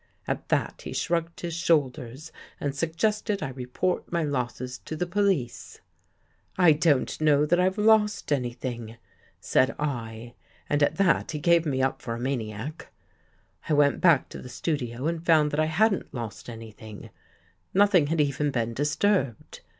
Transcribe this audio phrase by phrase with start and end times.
[0.27, 5.79] At that he shrugged his shoulders and suggested I report my losses to the police.
[6.57, 8.97] "'I don't know that I've lost anything,'
[9.39, 10.33] said I,
[10.67, 12.91] and at that he gave me^^up for a maniac."
[13.69, 17.11] I went back to the studio and found that I hadn't lost anything—
[17.75, 19.59] nothing had even been disturbed.